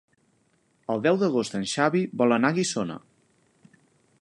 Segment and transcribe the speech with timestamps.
[0.93, 2.97] El deu d'agost en Xavi vol anar a Guissona.